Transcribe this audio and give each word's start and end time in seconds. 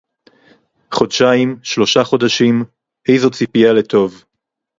חודשיים, 0.93 1.59
שלושה 1.63 2.03
חודשים, 2.03 2.63
איזו 3.07 3.31
ציפייה 3.31 3.73
לטוב 3.73 4.23